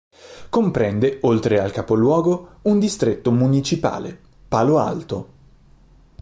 Comprende, 0.49 1.19
oltre 1.21 1.59
al 1.59 1.71
capoluogo, 1.71 2.53
un 2.63 2.79
distretto 2.79 3.29
municipale: 3.31 4.19
Palo 4.47 4.79
Alto. 4.79 5.27